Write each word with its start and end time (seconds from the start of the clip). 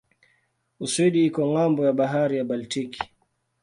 Uswidi 0.83 1.19
iko 1.29 1.41
ng'ambo 1.51 1.79
ya 1.87 1.97
bahari 1.99 2.35
ya 2.37 2.47
Baltiki. 2.49 2.99